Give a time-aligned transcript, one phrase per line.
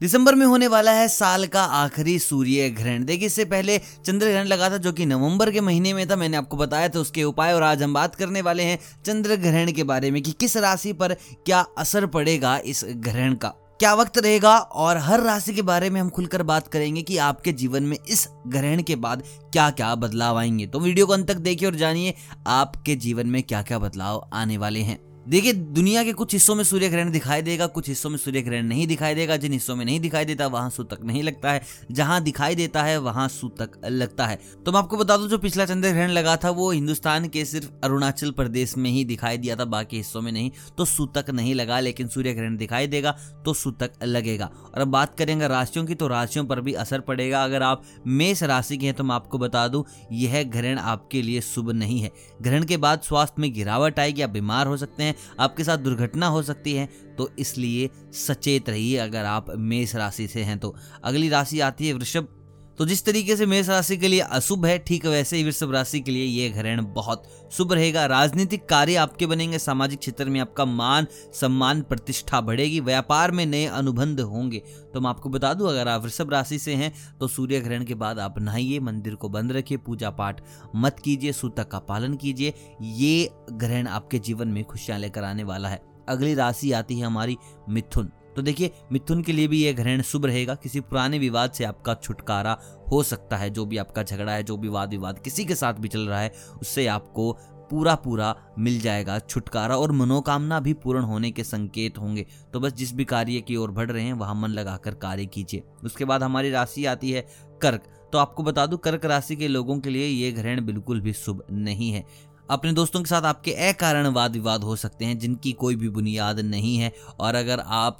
[0.00, 4.46] दिसंबर में होने वाला है साल का आखिरी सूर्य ग्रहण देखिए, इससे पहले चंद्र ग्रहण
[4.46, 7.52] लगा था जो कि नवंबर के महीने में था, मैंने आपको बताया था उसके उपाय,
[7.52, 10.92] और आज हम बात करने वाले हैं चंद्र ग्रहण के बारे में कि किस राशि
[10.92, 11.14] पर
[11.46, 13.48] क्या असर पड़ेगा इस ग्रहण का।
[13.80, 17.52] क्या वक्त रहेगा और हर राशि के बारे में हम खुलकर बात करेंगे कि आपके
[17.52, 19.22] जीवन में इस ग्रहण के बाद
[19.52, 22.14] क्या क्या बदलाव आएँगे। तो वीडियो को अंत तक देखिए और जानिए
[22.46, 24.98] आपके जीवन में क्या क्या बदलाव आने वाले हैं।
[25.28, 28.66] देखिए, दुनिया के कुछ हिस्सों में सूर्य ग्रहण दिखाई देगा, कुछ हिस्सों में सूर्य ग्रहण
[28.66, 32.22] नहीं दिखाई देगा, जिन हिस्सों में नहीं दिखाई देता, वहाँ सूतक नहीं लगता है। जहाँ
[32.22, 35.88] दिखाई देता है, वहाँ सूतक लगता है। तो मैं आपको बता दूँ, जो पिछला चंद्र
[35.88, 39.96] ग्रहण लगा था, वो हिंदुस्तान के सिर्फ़ अरुणाचल प्रदेश में ही दिखाई दिया था, बाकी
[39.96, 44.50] हिस्सों में नहीं। तो सूतक नहीं लगा, लेकिन सूर्य ग्रहण दिखाई देगा तो सूतक लगेगा।
[44.74, 48.42] और अब बात करेंगे राशियों की तो राशियों पर भी असर पड़ेगा। अगर आप मेष
[48.42, 52.12] राशि के हैं तो मैं आपको बता दूँ, यह ग्रहण आपके लिए शुभ नहीं है।
[52.42, 56.26] ग्रहण के बाद स्वास्थ्य में गिरावट आएगी, आप बीमार हो सकते हैं आपके साथ दुर्घटना
[56.26, 56.88] हो सकती है
[57.18, 61.92] तो इसलिए सचेत रहिए। अगर आप मेष राशि से हैं तो अगली राशि आती है
[61.92, 62.28] वृषभ।
[62.78, 66.00] तो जिस तरीके से मेष राशि के लिए अशुभ है, ठीक वैसे ही वृषभ राशि
[66.00, 70.64] के लिए ये ग्रहण बहुत शुभ रहेगा। राजनीतिक कार्य आपके बनेंगे, सामाजिक क्षेत्र में आपका
[70.64, 74.62] मान, सम्मान, प्रतिष्ठा बढ़ेगी, व्यापार में नए अनुबंध होंगे।
[74.94, 77.94] तो मैं आपको बता दूँ, अगर आप वृषभ राशि से हैं तो सूर्य ग्रहण के
[77.94, 80.42] बाद आप नहाइए, मंदिर को बंद रखिए पूजा पाठ
[80.76, 82.52] मत कीजिए, सूतक का पालन कीजिए।
[82.82, 87.36] ये ग्रहण आपके जीवन में खुशियाँ लेकर आने वाला है। अगली राशि आती है हमारी
[87.68, 91.64] मिथुन। तो देखिए, मिथुन के लिए भी यह ग्रहण शुभ रहेगा। किसी पुराने विवाद से
[91.64, 92.58] आपका छुटकारा
[92.92, 95.74] हो सकता है। जो भी आपका झगड़ा है, जो भी वाद विवाद किसी के साथ
[95.74, 97.38] भी चल रहा है, उससे आपको
[97.70, 102.72] पूरा पूरा मिल जाएगा छुटकारा और मनोकामना भी पूर्ण होने के संकेत होंगे। तो बस
[102.72, 106.22] जिस भी कार्य की ओर बढ़ रहे हैं, वहाँ मन लगाकर कार्य कीजिए। उसके बाद
[106.22, 107.26] हमारी राशि आती है
[107.62, 111.12] कर्क। तो आपको बता दूँ, कर्क राशि के लोगों के लिए ये ग्रहण बिल्कुल भी
[111.12, 112.04] शुभ नहीं है।
[112.50, 116.40] अपने दोस्तों के साथ आपके अकारण वाद विवाद हो सकते हैं, जिनकी कोई भी बुनियाद
[116.40, 117.98] नहीं है। और अगर आप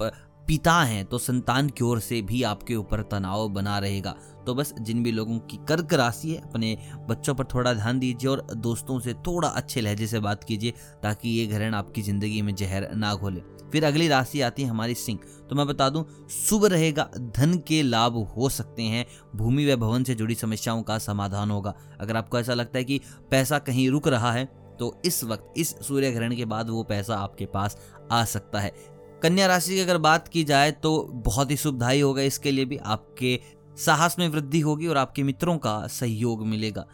[0.48, 4.14] पिता हैं तो संतान की ओर से भी आपके ऊपर तनाव बना रहेगा।
[4.46, 6.76] तो बस जिन भी लोगों की कर्क राशि है, अपने
[7.08, 10.70] बच्चों पर थोड़ा ध्यान दीजिए और दोस्तों से थोड़ा अच्छे लहजे से बात कीजिए,
[11.02, 13.42] ताकि ये ग्रहण आपकी ज़िंदगी में जहर ना घोले।
[13.72, 15.18] फिर अगली राशि आती है हमारी सिंह।
[15.50, 19.04] तो मैं बता दूँ, शुभ रहेगा, धन के लाभ हो सकते हैं,
[19.36, 23.00] भूमि व भवन से जुड़ी समस्याओं का समाधान होगा। अगर आपको ऐसा लगता है कि
[23.30, 27.16] पैसा कहीं रुक रहा है तो इस वक्त इस सूर्य ग्रहण के बाद वो पैसा
[27.16, 27.76] आपके पास
[28.12, 28.72] आ सकता है।
[29.22, 32.76] कन्या राशि की अगर बात की जाए तो बहुत ही शुभदायी होगा, इसके लिए भी
[32.76, 33.38] आपके
[33.78, 36.86] साहस में वृद्धि होगी और आपके मित्रों का सहयोग मिलेगा।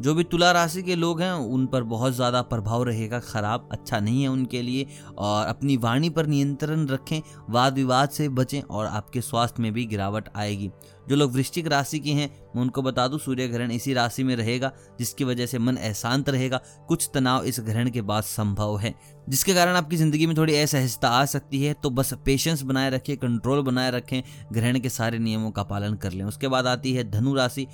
[0.00, 3.98] जो भी तुला राशि के लोग हैं, उन पर बहुत ज़्यादा प्रभाव रहेगा, खराब अच्छा
[4.00, 4.86] नहीं है उनके लिए।
[5.18, 9.84] और अपनी वाणी पर नियंत्रण रखें वाद विवाद से बचें और आपके स्वास्थ्य में भी
[9.86, 10.70] गिरावट आएगी।
[11.08, 14.34] जो लोग वृश्चिक राशि के हैं, मैं उनको बता दूँ, सूर्य ग्रहण इसी राशि में
[14.36, 18.94] रहेगा, जिसकी वजह से मन अशांत रहेगा। कुछ तनाव इस ग्रहण के बाद संभव है,
[19.28, 23.16] जिसके कारण आपकी ज़िंदगी में थोड़ी असहजता आ सकती है। तो बस पेशेंस बनाए रखें
[23.16, 24.22] कंट्रोल बनाए रखें,
[24.52, 27.66] ग्रहण के सारे नियमों का पालन कर लें। उसके बाद आती है धनु राशि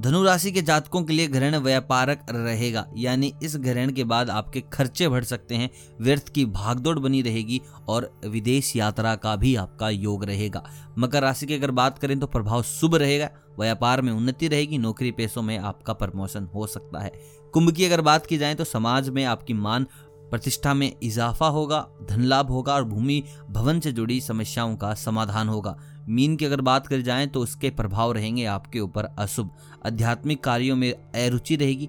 [0.00, 4.60] धनु राशि के जातकों के लिए ग्रहण व्यापारक रहेगा। यानी इस ग्रहण के बाद आपके
[4.72, 5.68] खर्चे बढ़ सकते हैं,
[6.00, 10.62] व्यर्थ की भागदौड़ बनी रहेगी और विदेश यात्रा का भी आपका योग रहेगा।
[10.98, 15.10] मकर राशि की अगर बात करें तो प्रभाव शुभ रहेगा, व्यापार में उन्नति रहेगी, नौकरी
[15.10, 17.12] पेशों में आपका प्रमोशन हो सकता है।
[17.54, 19.86] कुंभ की अगर बात की जाए तो समाज में आपकी मान
[20.30, 25.48] प्रतिष्ठा में इजाफा होगा धन लाभ होगा और भूमि भवन से जुड़ी समस्याओं का समाधान
[25.48, 25.76] होगा।
[26.08, 29.50] मीन की अगर बात कर जाए तो उसके प्रभाव रहेंगे आपके ऊपर अशुभ।
[29.86, 31.88] आध्यात्मिक कार्यों में अरुचि रहेगी।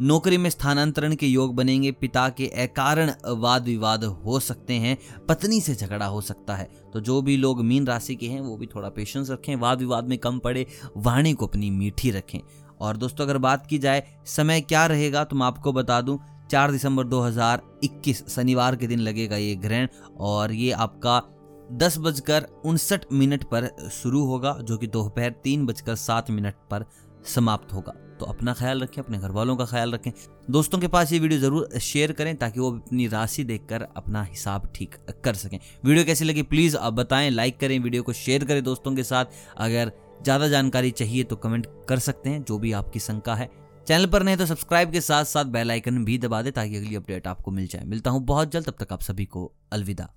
[0.00, 4.96] नौकरी में स्थानांतरण के योग बनेंगे। पिता के अकारण वाद विवाद हो सकते हैं,
[5.28, 8.56] पत्नी से झगड़ा हो सकता है। तो जो भी लोग मीन राशि के हैं, वो
[8.56, 10.66] भी थोड़ा पेशेंस रखें, वाद विवाद में कम पड़े,
[10.96, 12.38] वाणी को अपनी मीठी रखें।
[12.80, 16.18] और दोस्तों, अगर बात की जाए, समय क्या रहेगा तो मैं आपको बता दूँ
[16.52, 19.86] चार दिसंबर 2021 शनिवार के दिन लगेगा ये ग्रहण
[20.20, 21.20] और ये आपका
[21.74, 26.84] दस बजकर उनसठ मिनट पर शुरू होगा, जो कि दोपहर तीन बजकर सात मिनट पर
[27.26, 30.10] समाप्त होगा। तो अपना ख्याल रखें, अपने घर वालों का ख्याल रखें।
[30.50, 34.70] दोस्तों के पास ये वीडियो ज़रूर शेयर करें, ताकि वो अपनी राशि देखकर अपना हिसाब
[34.74, 38.62] ठीक कर सकें। वीडियो कैसी लगी, प्लीज़ आप बताएँ, लाइक करें, वीडियो को शेयर करें
[38.64, 39.24] दोस्तों के साथ।
[39.58, 39.92] अगर
[40.22, 43.50] ज़्यादा जानकारी चाहिए तो कमेंट कर सकते हैं, जो भी आपकी शंका है।
[43.86, 46.94] चैनल पर नहीं तो सब्सक्राइब के साथ साथ बेल आइकन भी दबा दे ताकि अगली
[46.94, 50.08] अपडेट आपको मिल जाए। मिलता हूँ बहुत जल्द, तब तक आप सभी को अलविदा।